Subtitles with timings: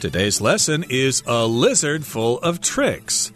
[0.00, 3.32] Today's lesson is A Lizard Full of Tricks.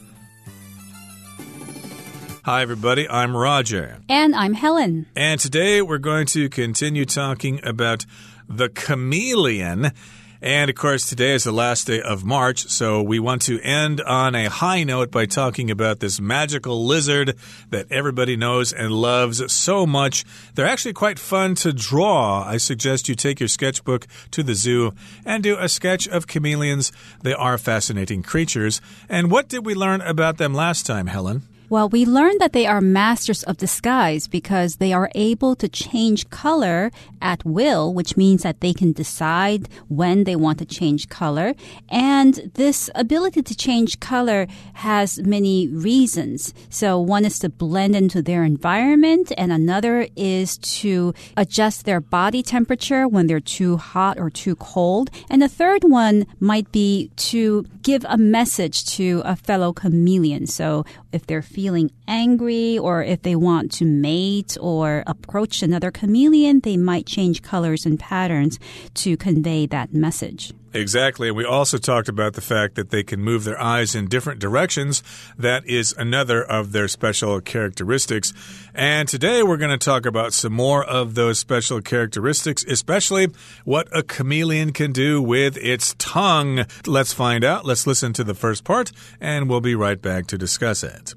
[2.44, 3.08] Hi, everybody.
[3.08, 3.96] I'm Roger.
[4.10, 5.06] And I'm Helen.
[5.16, 8.04] And today we're going to continue talking about
[8.46, 9.92] the chameleon.
[10.42, 14.00] And of course, today is the last day of March, so we want to end
[14.00, 17.36] on a high note by talking about this magical lizard
[17.68, 20.24] that everybody knows and loves so much.
[20.54, 22.42] They're actually quite fun to draw.
[22.42, 24.94] I suggest you take your sketchbook to the zoo
[25.26, 26.90] and do a sketch of chameleons.
[27.22, 28.80] They are fascinating creatures.
[29.10, 31.42] And what did we learn about them last time, Helen?
[31.70, 36.28] Well, we learned that they are masters of disguise because they are able to change
[36.28, 36.90] color
[37.22, 41.54] at will, which means that they can decide when they want to change color.
[41.88, 46.52] And this ability to change color has many reasons.
[46.70, 52.42] So one is to blend into their environment and another is to adjust their body
[52.42, 55.08] temperature when they're too hot or too cold.
[55.30, 60.48] And the third one might be to give a message to a fellow chameleon.
[60.48, 66.60] So if they're feeling angry or if they want to mate or approach another chameleon,
[66.60, 68.58] they might change colors and patterns
[68.94, 70.52] to convey that message.
[70.72, 71.28] Exactly.
[71.28, 74.38] And we also talked about the fact that they can move their eyes in different
[74.38, 75.02] directions.
[75.36, 78.32] That is another of their special characteristics.
[78.72, 83.28] And today we're going to talk about some more of those special characteristics, especially
[83.64, 86.64] what a chameleon can do with its tongue.
[86.86, 87.64] Let's find out.
[87.64, 91.14] Let's listen to the first part, and we'll be right back to discuss it.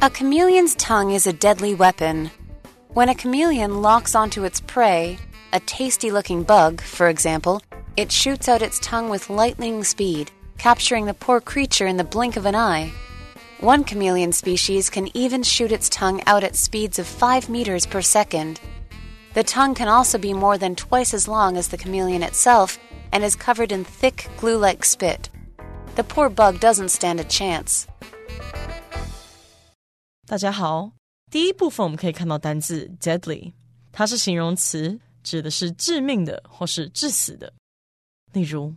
[0.00, 2.30] A chameleon's tongue is a deadly weapon.
[2.88, 5.18] When a chameleon locks onto its prey,
[5.53, 7.61] a tasty looking bug, for example,
[7.95, 12.37] it shoots out its tongue with lightning speed, capturing the poor creature in the blink
[12.37, 12.91] of an eye.
[13.59, 18.01] One chameleon species can even shoot its tongue out at speeds of 5 meters per
[18.01, 18.59] second.
[19.33, 22.77] The tongue can also be more than twice as long as the chameleon itself
[23.11, 25.29] and is covered in thick, glue like spit.
[25.95, 27.87] The poor bug doesn't stand a chance.
[30.27, 30.91] 大家好，
[31.31, 33.53] 第一部分我们可以看到单字 deadly，
[33.91, 37.53] 它是形容词， 指的是致命的或是致死的。
[38.33, 38.75] 例如，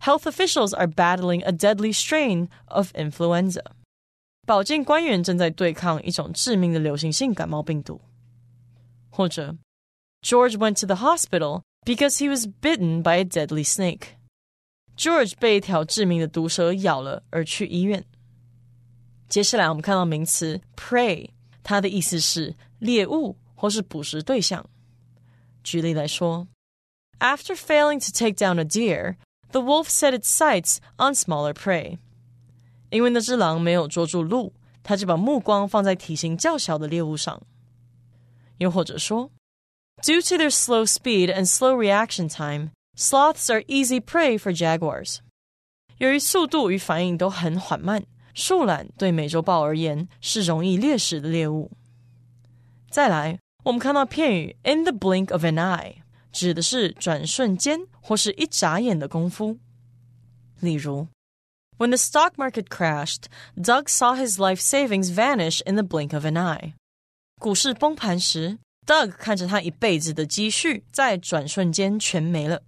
[0.00, 3.64] Health officials are battling a deadly strain of influenza。
[4.46, 8.00] 保健官员正在对抗一种致命的流行性感冒病毒。
[9.10, 9.56] 或者，
[10.22, 18.04] George went to the hospital because he was bitten by a deadly snake。George 被一条致命的毒蛇咬了，而去医院。
[19.28, 21.30] 接下来我们看到名词 prey，
[21.62, 24.68] 它的意思是猎物或是捕食对象。
[25.62, 26.46] 举例来说，
[27.18, 29.16] After failing to take down a deer,
[29.50, 31.98] the wolf set its sights on smaller prey。
[32.90, 34.52] 因为那只狼没有捉住鹿，
[34.82, 37.42] 它就把目光放在体型较小的猎物上。
[38.58, 39.30] 又或者说，
[40.02, 45.18] Due to their slow speed and slow reaction time, sloths are easy prey for jaguars。
[45.98, 48.04] 由于速度与反应都很缓慢，
[48.34, 51.70] 树懒对美洲豹而言是容易猎食的猎物。
[52.90, 55.96] 再来， 我们看到片语 "in the blink of an eye"，
[56.32, 59.58] 指的是转瞬间或是一眨眼的功夫。
[60.60, 61.08] 例如，
[61.78, 63.24] When the stock market crashed,
[63.56, 66.74] Doug saw his life savings vanish in the blink of an eye。
[67.38, 72.62] 股市崩盘时，Doug 看着他一辈子的积蓄在转瞬间全没了。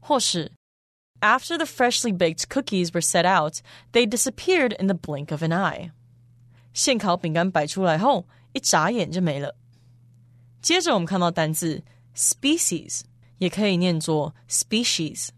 [0.00, 0.52] 或是，
[1.20, 3.62] After the freshly baked cookies were set out,
[3.92, 5.92] they disappeared in the blink of an eye。
[6.74, 9.56] 现烤饼干摆出来后，一眨眼就没了。
[10.60, 11.82] 接着我们看到单字
[12.14, 13.02] species，
[13.38, 15.28] 也可以念作 species，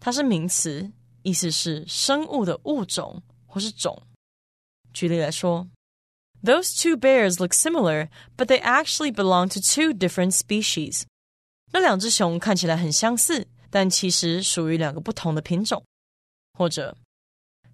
[0.00, 0.90] 它是名词，
[1.22, 4.02] 意思是生物的物种或是种。
[4.92, 5.68] 举例来说，
[6.42, 11.02] Those two bears look similar, but they actually belong to two different species。
[11.72, 15.84] 那两只熊看起来很相似，但其实属于两个不同的品种。
[16.56, 16.96] 或者，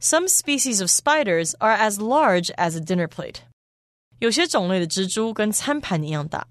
[0.01, 3.37] Some species of spiders are as large as a dinner plate。
[4.19, 6.47] 有些种类的蜘蛛跟餐盘一样大。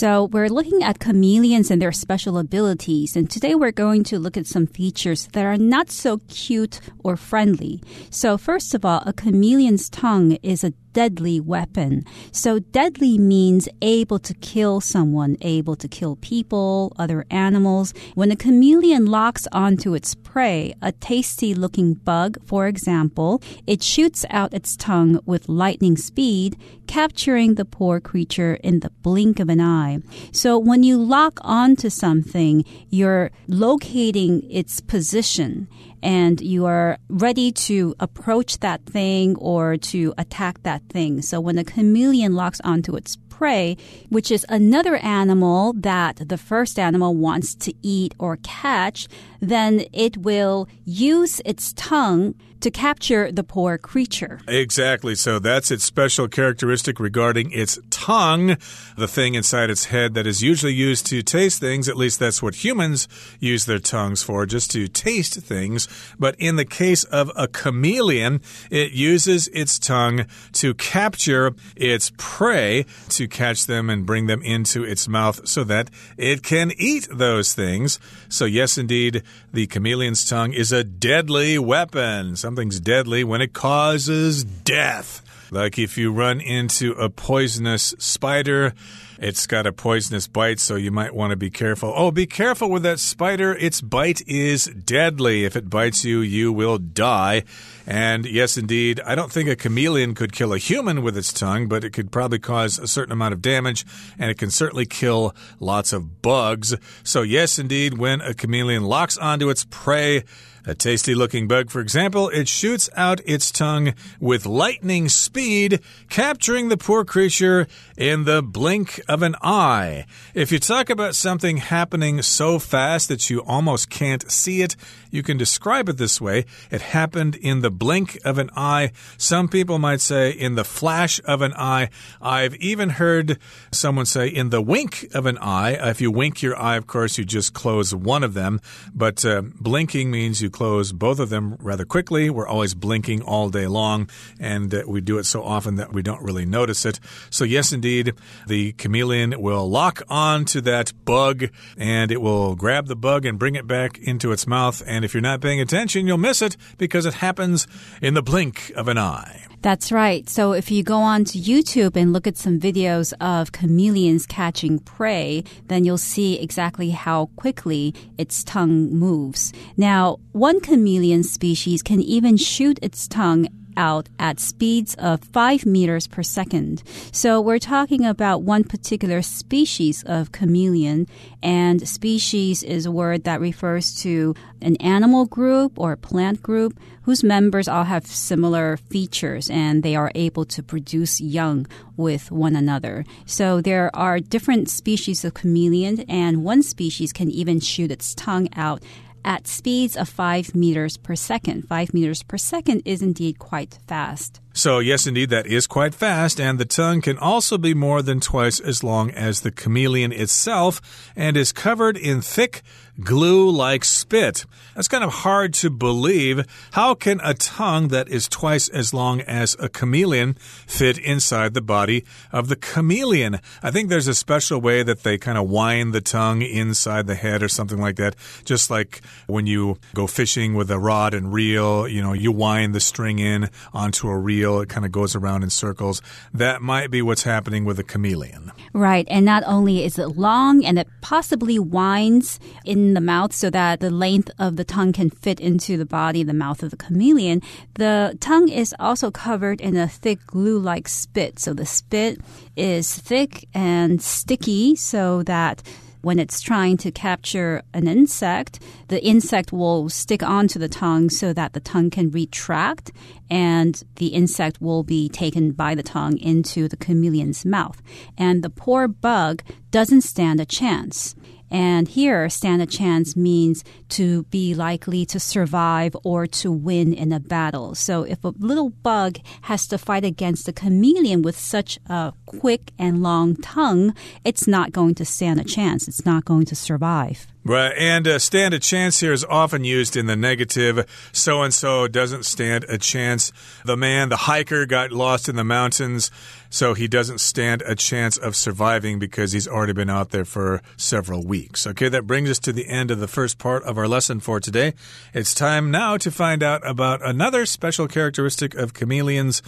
[0.00, 3.16] So we're looking at chameleons and their special abilities.
[3.16, 7.18] And today we're going to look at some features that are not so cute or
[7.18, 7.82] friendly.
[8.08, 12.04] So first of all, a chameleon's tongue is a deadly weapon.
[12.32, 17.92] So deadly means able to kill someone, able to kill people, other animals.
[18.14, 24.24] When a chameleon locks onto its prey, a tasty looking bug, for example, it shoots
[24.30, 26.56] out its tongue with lightning speed,
[26.86, 29.98] capturing the poor creature in the blink of an eye.
[30.32, 35.68] So when you lock onto something, you're locating its position
[36.02, 41.22] and you are ready to approach that thing or to attack that thing.
[41.22, 43.76] So when a chameleon locks onto its prey,
[44.10, 49.08] which is another animal that the first animal wants to eat or catch,
[49.40, 54.40] then it will use its tongue to capture the poor creature.
[54.46, 55.14] Exactly.
[55.14, 58.56] So that's its special characteristic regarding its tongue,
[58.96, 61.88] the thing inside its head that is usually used to taste things.
[61.88, 63.08] At least that's what humans
[63.38, 65.88] use their tongues for, just to taste things.
[66.18, 68.40] But in the case of a chameleon,
[68.70, 74.84] it uses its tongue to capture its prey, to catch them and bring them into
[74.84, 77.98] its mouth so that it can eat those things.
[78.28, 79.22] So, yes, indeed,
[79.52, 82.36] the chameleon's tongue is a deadly weapon.
[82.50, 85.22] Something's deadly when it causes death.
[85.52, 88.74] Like if you run into a poisonous spider,
[89.20, 91.92] it's got a poisonous bite, so you might want to be careful.
[91.94, 93.54] Oh, be careful with that spider.
[93.54, 95.44] Its bite is deadly.
[95.44, 97.44] If it bites you, you will die.
[97.86, 101.68] And yes, indeed, I don't think a chameleon could kill a human with its tongue,
[101.68, 103.86] but it could probably cause a certain amount of damage,
[104.18, 106.74] and it can certainly kill lots of bugs.
[107.04, 110.24] So, yes, indeed, when a chameleon locks onto its prey,
[110.66, 116.68] a tasty looking bug, for example, it shoots out its tongue with lightning speed, capturing
[116.68, 117.66] the poor creature
[117.96, 120.06] in the blink of an eye.
[120.34, 124.76] If you talk about something happening so fast that you almost can't see it,
[125.10, 128.92] you can describe it this way it happened in the blink of an eye.
[129.16, 131.88] Some people might say in the flash of an eye.
[132.20, 133.38] I've even heard
[133.72, 135.72] someone say in the wink of an eye.
[135.90, 138.60] If you wink your eye, of course, you just close one of them,
[138.94, 142.30] but uh, blinking means you close both of them rather quickly.
[142.30, 144.08] We're always blinking all day long,
[144.38, 147.00] and uh, we do it so often that we don't really notice it.
[147.30, 148.14] So, yes, indeed,
[148.46, 153.38] the chameleon will lock on to that bug and it will grab the bug and
[153.38, 154.82] bring it back into its mouth.
[154.86, 157.66] And if you're not paying attention, you'll miss it because it happens
[158.00, 159.49] in the blink of an eye.
[159.62, 160.26] That's right.
[160.28, 164.78] So if you go on to YouTube and look at some videos of chameleons catching
[164.78, 169.52] prey, then you'll see exactly how quickly its tongue moves.
[169.76, 176.06] Now, one chameleon species can even shoot its tongue out at speeds of 5 meters
[176.06, 176.82] per second.
[177.12, 181.06] So we're talking about one particular species of chameleon,
[181.42, 187.24] and species is a word that refers to an animal group or plant group whose
[187.24, 193.04] members all have similar features and they are able to produce young with one another.
[193.24, 198.48] So there are different species of chameleon, and one species can even shoot its tongue
[198.54, 198.82] out
[199.24, 201.68] at speeds of 5 meters per second.
[201.68, 204.40] 5 meters per second is indeed quite fast.
[204.60, 208.20] So, yes, indeed, that is quite fast, and the tongue can also be more than
[208.20, 210.82] twice as long as the chameleon itself
[211.16, 212.60] and is covered in thick,
[213.00, 214.44] glue like spit.
[214.74, 216.44] That's kind of hard to believe.
[216.72, 220.34] How can a tongue that is twice as long as a chameleon
[220.66, 223.40] fit inside the body of the chameleon?
[223.62, 227.14] I think there's a special way that they kind of wind the tongue inside the
[227.14, 228.16] head or something like that.
[228.44, 232.74] Just like when you go fishing with a rod and reel, you know, you wind
[232.74, 236.02] the string in onto a reel, it kind of goes around in circles.
[236.34, 238.50] That might be what's happening with a chameleon.
[238.72, 239.06] Right.
[239.08, 243.78] And not only is it long and it possibly winds in the mouth so that
[243.78, 247.40] the length of the tongue can fit into the body, the mouth of the chameleon,
[247.74, 251.38] the tongue is also covered in a thick glue like spit.
[251.38, 252.20] So the spit
[252.56, 255.62] is thick and sticky so that
[256.02, 261.32] when it's trying to capture an insect, the insect will stick onto the tongue so
[261.32, 262.92] that the tongue can retract
[263.30, 267.80] and the insect will be taken by the tongue into the chameleon's mouth.
[268.16, 271.14] And the poor bug doesn't stand a chance.
[271.50, 277.12] And here, stand a chance means to be likely to survive or to win in
[277.12, 277.74] a battle.
[277.74, 282.72] So if a little bug has to fight against a chameleon with such a quick
[282.78, 285.88] and long tongue, it's not going to stand a chance.
[285.88, 287.26] It's not going to survive.
[287.42, 290.84] Right, and uh, stand a chance here is often used in the negative.
[291.10, 293.32] So and so doesn't stand a chance.
[293.64, 296.10] The man, the hiker, got lost in the mountains,
[296.50, 300.60] so he doesn't stand a chance of surviving because he's already been out there for
[300.76, 301.66] several weeks.
[301.66, 304.38] Okay, that brings us to the end of the first part of our lesson for
[304.38, 304.74] today.
[305.14, 309.40] It's time now to find out about another special characteristic of chameleons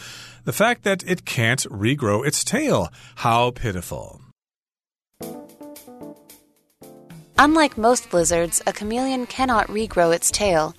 [0.45, 2.89] the fact that it can't regrow its tail.
[3.17, 4.32] How pitiful.
[7.39, 10.75] Unlike most lizards, a chameleon cannot regrow its tail.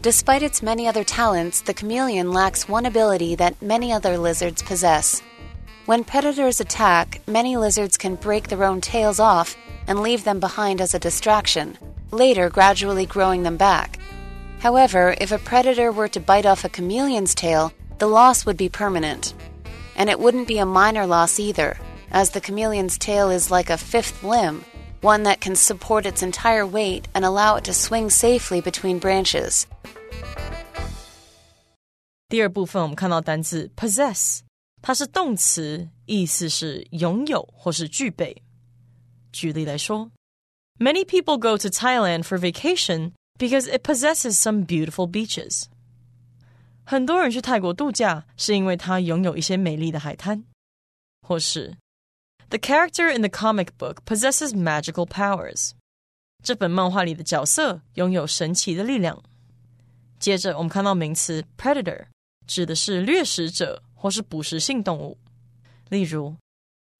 [0.00, 5.22] Despite its many other talents, the chameleon lacks one ability that many other lizards possess.
[5.86, 10.80] When predators attack, many lizards can break their own tails off and leave them behind
[10.80, 11.76] as a distraction,
[12.10, 13.98] later gradually growing them back.
[14.60, 18.68] However, if a predator were to bite off a chameleon's tail, the loss would be
[18.68, 19.34] permanent.
[19.96, 21.76] And it wouldn't be a minor loss either,
[22.10, 24.64] as the chameleon's tail is like a fifth limb,
[25.01, 29.65] one that can support its entire weight and allow it to swing safely between branches.
[32.29, 34.39] 第二部分我们看到单字 possess，
[34.81, 38.41] 它是动词，意思是拥有或是具备。
[39.31, 40.11] 举例来说，
[40.79, 45.65] Many people go to Thailand for vacation because it possesses some beautiful beaches.
[46.83, 50.43] 很多人去泰国度假是因为它拥有一些美丽的海滩，
[51.21, 51.77] 或是
[52.49, 55.71] The character in the comic book possesses magical powers.
[56.43, 59.23] 这本漫画里的角色拥有神奇的力量。
[60.19, 62.05] 接着，我们看到名词 predator，
[62.45, 65.17] 指的是掠食者或是捕食性动物。
[65.89, 66.35] 例如，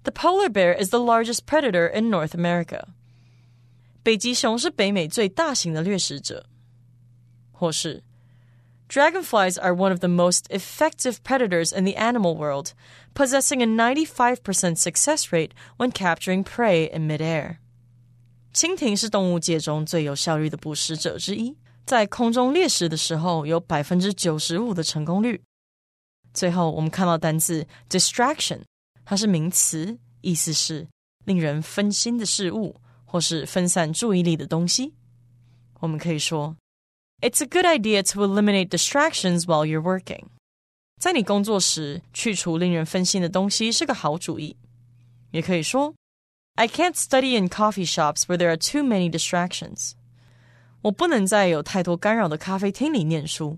[0.03, 2.86] The polar bear is the largest predator in North America。
[4.01, 6.45] 北极熊是北美最大型的掠食者。
[7.55, 8.03] 或是
[8.89, 12.74] ，Dragonflies are one of the most effective predators in the animal world,
[13.13, 17.57] possessing a 95% success rate when capturing prey in midair.
[18.53, 21.57] 蜻蜓是动物界中最有效率的捕食者之一。
[21.86, 25.41] 在空中猎食的时候有百分之九十五的成功率。
[26.33, 28.62] 最后，我们看到单字 distraction，
[29.03, 30.88] 它是名词，意思是
[31.25, 34.93] 令人分心的事物或是分散注意力的东西。
[35.81, 36.55] 我们可以说
[37.22, 40.25] ，It's a good idea to eliminate distractions while you're working。
[41.00, 44.55] 在你工作时，去除令人分心的东西是个好主意。
[45.31, 45.93] 也可以说，
[46.55, 49.93] I can't study in coffee shops where there are too many distractions。
[50.83, 53.57] 我不能在有太多干扰的咖啡厅里念书。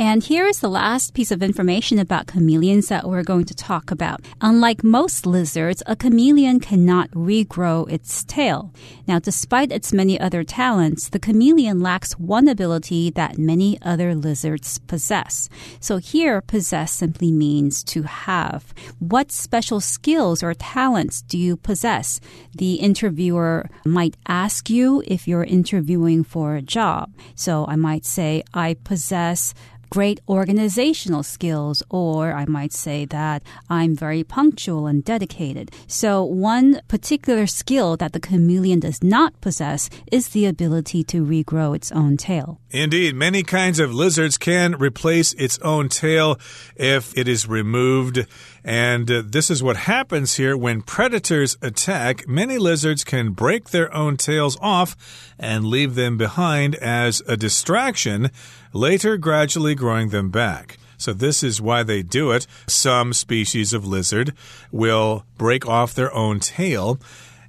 [0.00, 3.90] And here is the last piece of information about chameleons that we're going to talk
[3.90, 4.20] about.
[4.40, 8.72] Unlike most lizards, a chameleon cannot regrow its tail.
[9.08, 14.78] Now, despite its many other talents, the chameleon lacks one ability that many other lizards
[14.78, 15.48] possess.
[15.80, 18.72] So here, possess simply means to have.
[19.00, 22.20] What special skills or talents do you possess?
[22.54, 27.12] The interviewer might ask you if you're interviewing for a job.
[27.34, 29.54] So I might say, I possess
[29.90, 35.70] great organizational skills, or I might say that I'm very punctual and dedicated.
[35.86, 41.74] So one particular skill that the chameleon does not possess is the ability to regrow
[41.74, 42.60] its own tail.
[42.70, 46.38] Indeed, many kinds of lizards can replace its own tail
[46.76, 48.26] if it is removed.
[48.62, 52.28] And uh, this is what happens here when predators attack.
[52.28, 54.96] Many lizards can break their own tails off
[55.38, 58.30] and leave them behind as a distraction,
[58.72, 60.78] later gradually growing them back.
[60.96, 62.46] So, this is why they do it.
[62.66, 64.34] Some species of lizard
[64.72, 66.98] will break off their own tail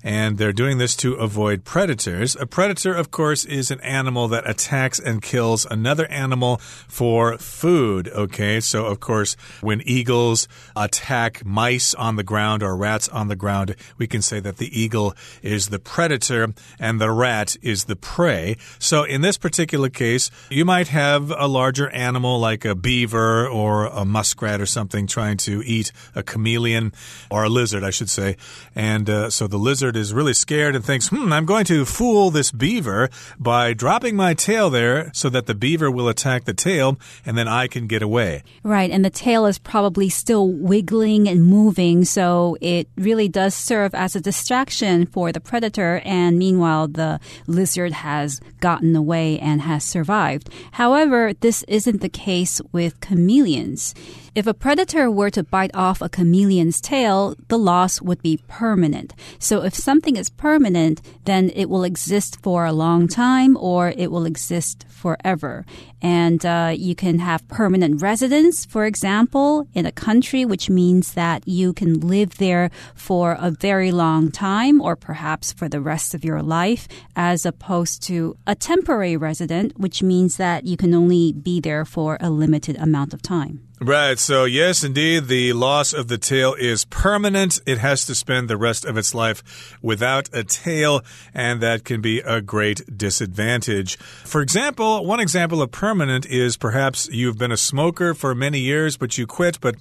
[0.04, 2.36] and they're doing this to avoid predators.
[2.36, 8.08] A predator, of course, is an animal that attacks and kills another animal for food.
[8.10, 13.36] Okay, so of course, when eagles attack mice on the ground or rats on the
[13.36, 17.96] ground, we can say that the eagle is the predator and the rat is the
[17.96, 18.56] prey.
[18.80, 23.88] So in this particular case, you might have a larger animal like a beaver or
[23.88, 26.94] a muskrat or something trying to eat a chameleon
[27.30, 28.38] or a lizard, I should say.
[28.76, 31.86] And uh, so the lizard lizard is really scared and thinks, hmm, I'm going to
[31.86, 36.54] fool this beaver by dropping my tail there so that the beaver will attack the
[36.54, 38.44] tail and then I can get away.
[38.64, 43.96] Right, and the tail is probably still wiggling and moving, so it really does serve
[43.96, 49.84] as a distraction for the predator, and meanwhile, the lizard has gotten away and has
[49.84, 50.50] survived.
[50.74, 53.96] However, this isn't the case with chameleons.
[54.36, 59.14] If a predator were to bite off a chameleon's tail, the loss would be permanent.
[59.40, 64.12] So if something is permanent, then it will exist for a long time or it
[64.12, 65.66] will exist forever.
[66.02, 71.48] And uh, you can have permanent residence, for example, in a country, which means that
[71.48, 76.24] you can live there for a very long time or perhaps for the rest of
[76.24, 81.60] your life, as opposed to a temporary resident, which means that you can only be
[81.60, 83.70] there for a limited amount of time.
[83.82, 84.20] Right.
[84.20, 87.62] So, yes, indeed, the loss of the tail is permanent.
[87.66, 89.40] It has to spend the rest of its life
[89.82, 91.02] without a tail,
[91.34, 93.98] and that can be a great disadvantage.
[93.98, 98.98] For example, one example of permanent is perhaps you've been a smoker for many years,
[98.98, 99.60] but you quit.
[99.62, 99.76] But,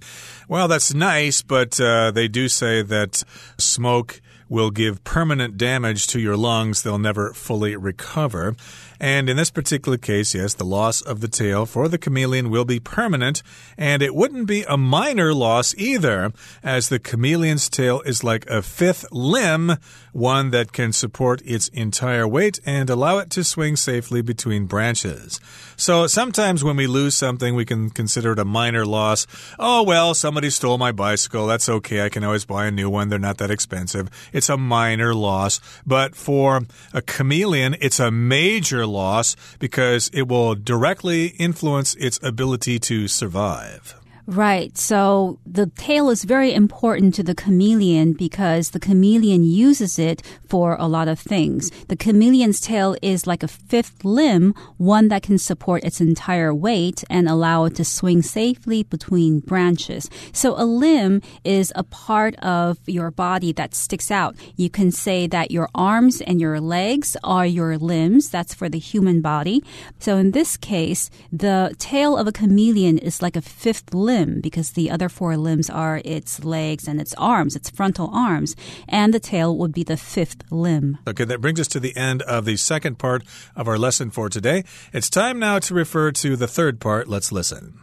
[0.48, 3.24] well, that's nice, but uh, they do say that
[3.56, 6.82] smoke will give permanent damage to your lungs.
[6.82, 8.56] They'll never fully recover.
[9.00, 12.64] And in this particular case, yes, the loss of the tail for the chameleon will
[12.64, 13.42] be permanent.
[13.76, 16.32] And it wouldn't be a minor loss either,
[16.64, 19.76] as the chameleon's tail is like a fifth limb,
[20.12, 25.38] one that can support its entire weight and allow it to swing safely between branches.
[25.76, 29.28] So sometimes when we lose something, we can consider it a minor loss.
[29.60, 31.46] Oh, well, somebody stole my bicycle.
[31.46, 32.04] That's okay.
[32.04, 33.10] I can always buy a new one.
[33.10, 34.08] They're not that expensive.
[34.38, 35.60] It's a minor loss.
[35.84, 36.62] But for
[36.94, 43.97] a chameleon, it's a major loss because it will directly influence its ability to survive.
[44.30, 44.76] Right.
[44.76, 50.76] So the tail is very important to the chameleon because the chameleon uses it for
[50.78, 51.70] a lot of things.
[51.88, 57.02] The chameleon's tail is like a fifth limb, one that can support its entire weight
[57.08, 60.10] and allow it to swing safely between branches.
[60.34, 64.36] So a limb is a part of your body that sticks out.
[64.56, 68.28] You can say that your arms and your legs are your limbs.
[68.28, 69.64] That's for the human body.
[70.00, 74.40] So in this case, the tail of a chameleon is like a fifth limb limb
[74.40, 78.56] because the other four limbs are its legs and its arms, its frontal arms,
[78.88, 80.98] and the tail would be the fifth limb.
[81.06, 83.22] Okay, that brings us to the end of the second part
[83.54, 84.64] of our lesson for today.
[84.92, 87.08] It's time now to refer to the third part.
[87.08, 87.80] Let's listen.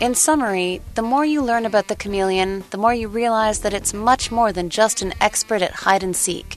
[0.00, 3.92] In summary, the more you learn about the chameleon, the more you realize that it's
[3.92, 6.56] much more than just an expert at hide and seek.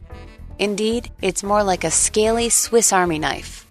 [0.59, 3.65] Indeed, it's more like a scaly Swiss Army knife.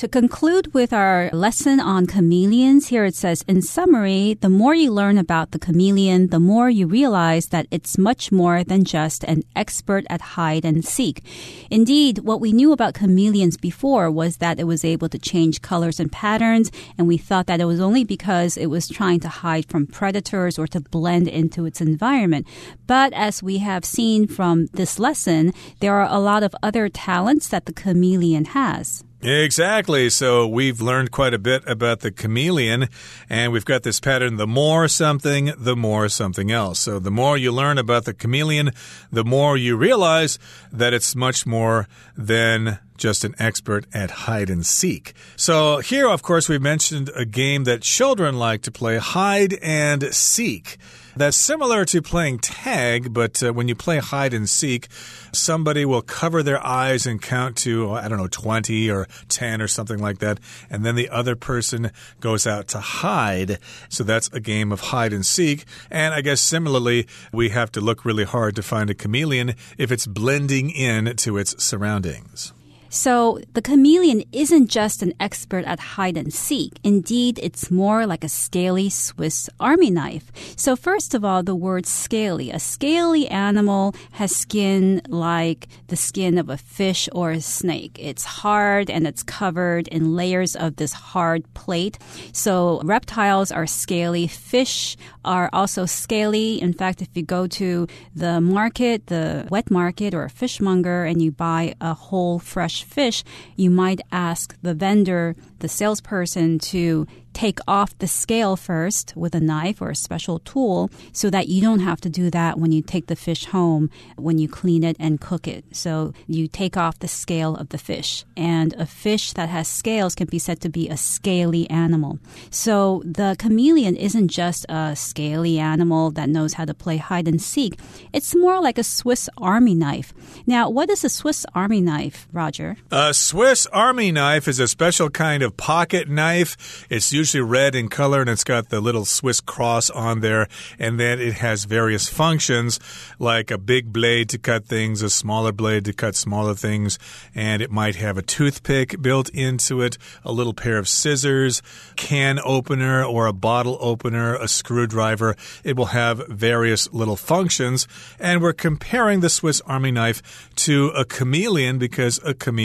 [0.00, 4.90] To conclude with our lesson on chameleons, here it says, in summary, the more you
[4.90, 9.42] learn about the chameleon, the more you realize that it's much more than just an
[9.54, 11.22] expert at hide and seek.
[11.70, 16.00] Indeed, what we knew about chameleons before was that it was able to change colors
[16.00, 19.66] and patterns, and we thought that it was only because it was trying to hide
[19.66, 22.46] from predators or to blend into its environment.
[22.86, 27.48] But as we have seen from this lesson, there are a lot of other talents
[27.48, 29.04] that the chameleon has.
[29.22, 30.08] Exactly.
[30.08, 32.88] So we've learned quite a bit about the chameleon,
[33.28, 36.78] and we've got this pattern the more something, the more something else.
[36.78, 38.70] So the more you learn about the chameleon,
[39.12, 40.38] the more you realize
[40.72, 45.14] that it's much more than just an expert at hide and seek.
[45.34, 50.14] So, here, of course, we've mentioned a game that children like to play hide and
[50.14, 50.76] seek.
[51.20, 54.88] That's similar to playing tag, but uh, when you play hide and seek,
[55.32, 59.68] somebody will cover their eyes and count to, I don't know, 20 or 10 or
[59.68, 60.40] something like that.
[60.70, 63.58] And then the other person goes out to hide.
[63.90, 65.66] So that's a game of hide and seek.
[65.90, 69.92] And I guess similarly, we have to look really hard to find a chameleon if
[69.92, 72.54] it's blending in to its surroundings.
[72.90, 76.80] So the chameleon isn't just an expert at hide and seek.
[76.82, 80.32] Indeed, it's more like a scaly Swiss army knife.
[80.56, 82.50] So first of all, the word scaly.
[82.50, 87.96] A scaly animal has skin like the skin of a fish or a snake.
[88.00, 91.96] It's hard and it's covered in layers of this hard plate.
[92.32, 94.26] So reptiles are scaly.
[94.26, 96.60] Fish are also scaly.
[96.60, 101.22] In fact, if you go to the market, the wet market or a fishmonger and
[101.22, 103.24] you buy a whole fresh fish,
[103.56, 109.40] you might ask the vendor, the salesperson, to take off the scale first with a
[109.40, 112.82] knife or a special tool so that you don't have to do that when you
[112.82, 115.64] take the fish home when you clean it and cook it.
[115.72, 118.24] So you take off the scale of the fish.
[118.36, 122.18] And a fish that has scales can be said to be a scaly animal.
[122.50, 127.40] So the chameleon isn't just a scaly animal that knows how to play hide and
[127.40, 127.78] seek.
[128.12, 130.12] It's more like a Swiss army knife.
[130.46, 132.69] Now, what is a Swiss army knife, Roger?
[132.90, 136.86] A Swiss army knife is a special kind of pocket knife.
[136.90, 140.46] It's usually red in color and it's got the little Swiss cross on there.
[140.78, 142.78] And then it has various functions
[143.18, 146.98] like a big blade to cut things, a smaller blade to cut smaller things,
[147.34, 151.62] and it might have a toothpick built into it, a little pair of scissors,
[151.96, 155.36] can opener or a bottle opener, a screwdriver.
[155.64, 157.88] It will have various little functions.
[158.18, 162.59] And we're comparing the Swiss Army knife to a chameleon because a chameleon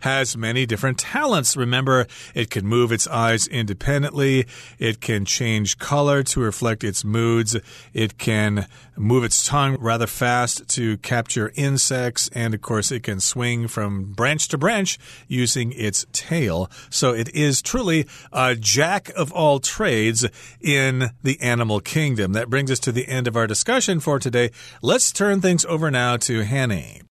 [0.00, 1.56] has many different talents.
[1.56, 4.46] Remember, it can move its eyes independently.
[4.78, 7.56] It can change color to reflect its moods.
[7.92, 12.28] It can move its tongue rather fast to capture insects.
[12.32, 16.70] And of course, it can swing from branch to branch using its tail.
[16.90, 20.26] So it is truly a jack of all trades
[20.60, 22.32] in the animal kingdom.
[22.32, 24.50] That brings us to the end of our discussion for today.
[24.82, 27.02] Let's turn things over now to Hanny.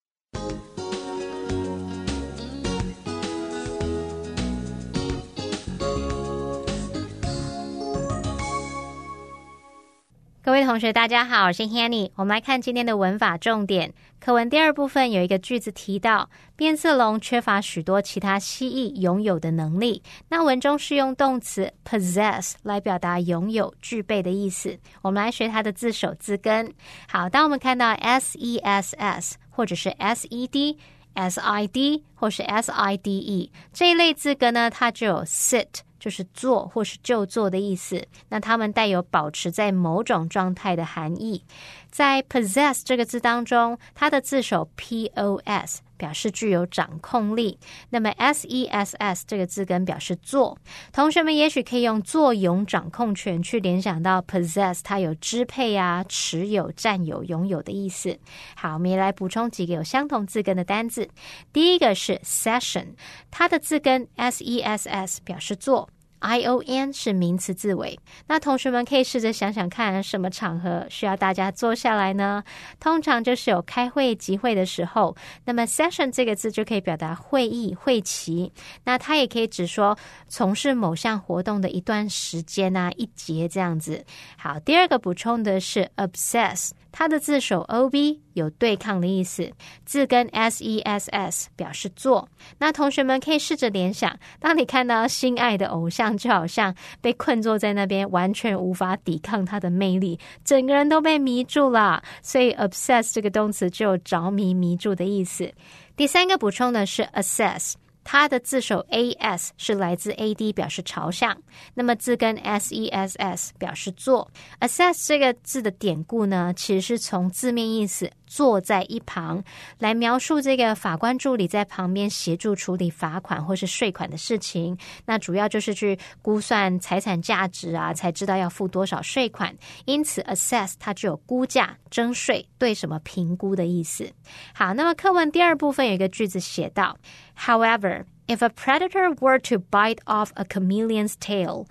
[10.48, 12.10] 各位同学，大家好，我是 Hanny。
[12.16, 13.94] 我们来看今天的文法重点。
[14.18, 20.02] 课文第二部分有一个句子提到，变色龙缺乏许多其他蜥蜴拥有的能力。
[20.30, 24.80] 那文中是用动词 possess 来表达拥有、具备的意思。
[25.02, 26.74] 我们来学它的字首字根。
[27.10, 30.78] 好，当我们看到 s e s s 或者是 s e d
[31.14, 35.66] s i d 或是 s i d e 这一类字根呢，它就有 sit。
[36.00, 41.44] 就是做或是就做的意思，那它们带有保持在某种状态的含义。
[41.90, 50.58] 在 possess 这个字当中，它的字首 p o s 表示具有掌控力，那么 s e s s 这个字根表示做。
[50.94, 58.18] 同学们也许可以用坐拥掌控权去联想到 possess，它有支配啊、持有、占有、拥有的意思。
[58.56, 61.10] 好，我们也来补充几个有相同字根的单字。
[61.52, 62.96] 第一个是 session，
[63.30, 65.90] 它的字根 s e s s 表示做。
[66.20, 72.44] I O N 是名词字尾，那同学们可以试着想想看，什么场合需要大家坐下来呢？
[72.80, 75.16] 通常就是有开会集会的时候。
[75.46, 78.52] 那么 session 这个字就可以表达会议、会期，
[78.84, 84.04] 那它也可以指说从事某项活动的一段时间啊、一节这样子。
[84.38, 86.72] 好，第二个补充的是 obsess。
[87.00, 89.52] 它的字首 o b 有对抗的意思，
[89.86, 92.28] 字根 s e s s 表示做。
[92.58, 102.02] 那同学们可以试着联想，当你看到心爱的偶像，就好像被困坐在那边，完全无法抵抗他的魅力，整个人都被迷住了。
[102.24, 105.54] 所以 obsess 这个动词就有着迷、迷住的意思。
[105.96, 107.76] 第三个补充的是 assess。
[108.10, 111.38] 它的字首 a s 是来自 a d 表示朝向，
[111.74, 114.32] 那么字根 s e s s 表示坐。
[114.62, 119.44] assess 这个字的典故呢，其实是从字面意思坐在一旁
[119.78, 124.78] 来描述这个法官助理在旁边协助处理罚款或是税款的事情。
[125.06, 129.54] 那主要就是去估算财产价值啊，才知道要付多少税款。
[129.84, 134.10] 因此 assess 它具有估价、征税、对什么评估的意思。
[134.54, 136.98] 好，那么课文第二部分有一个句子写到。
[137.46, 141.66] However, if a predator were to bite off a chameleon's tail,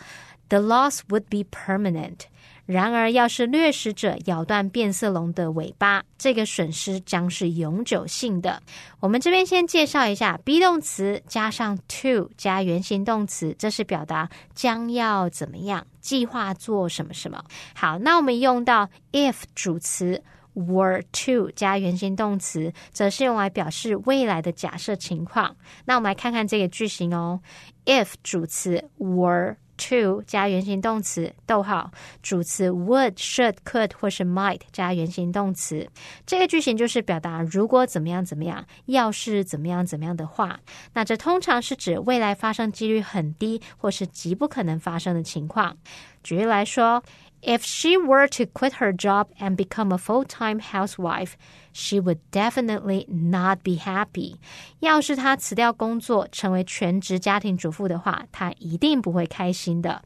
[0.48, 2.26] the loss would be permanent.
[2.66, 8.60] 然而，要是掠食者咬断变色龙的尾巴，这个损失将是永久性的。
[8.98, 17.44] 我们这边先介绍一下 be 动词加上 to 加原形动词，这是表达将要怎么样，计划做什么什么。
[17.76, 20.24] 好，那我们用到 if 主词。
[20.56, 25.54] Were to 加原形动词，则是用来表示未来的假设情况。
[25.84, 27.40] 那我们来看看这个句型哦。
[27.84, 31.92] If 主词 were to 加原形动词，逗号
[32.22, 35.88] 主词 would、should、could 或是 might 加原形动词，
[36.26, 40.58] 这个句型就是表达如果怎么样怎么样，要是怎么样怎么样的话。
[40.94, 45.76] 那这通常是指未来发生几率很低或是极不可能发生的情况。
[46.24, 47.02] 举例来说。
[47.43, 51.33] If she were to quit her job and become a full-time housewife,
[51.73, 54.35] she would definitely not be happy.
[54.79, 60.03] 要是她辞掉工作，成为全职家庭主妇的话，她一定不会开心的。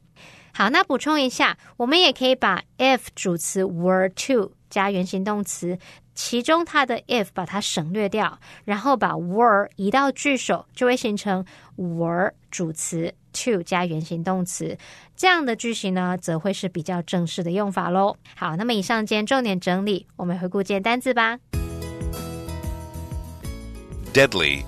[0.54, 5.78] 好，那补充一下，我们也可以把 if 主词 were to 加原形动词，
[6.14, 11.44] 其中它的 if 把它省略掉，然后把 were 移到句首，就会形成
[11.76, 14.76] were 主词 to 加原形动词。
[15.16, 18.16] 这样的句型呢，则会是比较正式的用法喽。
[18.36, 21.38] 好，那么以上今天重点整理，我们回顾今天单字吧。
[24.12, 24.64] Deadly.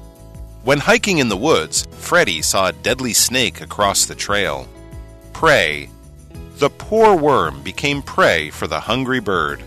[0.65, 4.67] When hiking in the woods, Freddie saw a deadly snake across the trail.
[5.33, 5.89] Prey.
[6.59, 9.61] The poor worm became prey for the hungry bird.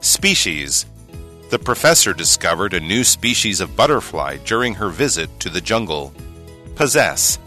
[0.00, 0.86] Species.
[1.50, 6.12] The professor discovered a new species of butterfly during her visit to the jungle.
[6.74, 7.38] Possess.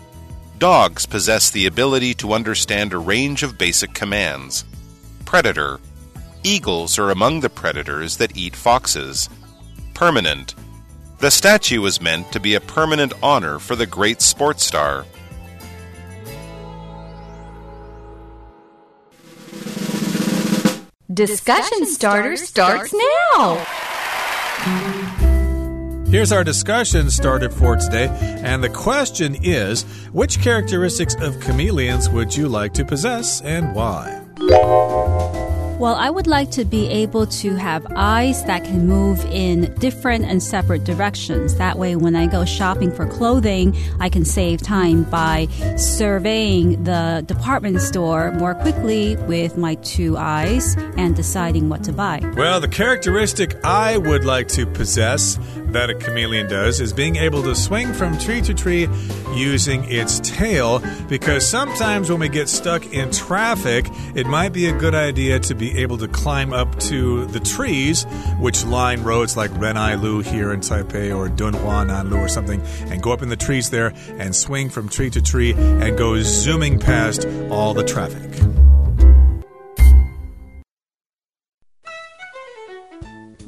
[0.60, 4.66] Dogs possess the ability to understand a range of basic commands.
[5.24, 5.80] Predator.
[6.44, 9.30] Eagles are among the predators that eat foxes.
[9.94, 10.54] Permanent.
[11.18, 15.06] The statue was meant to be a permanent honor for the great sports star.
[21.10, 22.92] Discussion starter starts
[23.34, 23.66] now.
[26.10, 28.08] Here's our discussion started for today,
[28.42, 34.20] and the question is which characteristics of chameleons would you like to possess and why?
[35.80, 40.26] Well, I would like to be able to have eyes that can move in different
[40.26, 41.54] and separate directions.
[41.54, 45.46] That way, when I go shopping for clothing, I can save time by
[45.78, 52.20] surveying the department store more quickly with my two eyes and deciding what to buy.
[52.36, 55.38] Well, the characteristic I would like to possess
[55.72, 58.88] that a chameleon does is being able to swing from tree to tree
[59.34, 64.76] using its tail because sometimes when we get stuck in traffic, it might be a
[64.76, 68.04] good idea to be able to climb up to the trees
[68.38, 73.02] which line roads like Renai Lu here in Taipei or Dunhua Nanlu or something and
[73.02, 76.78] go up in the trees there and swing from tree to tree and go zooming
[76.78, 78.59] past all the traffic.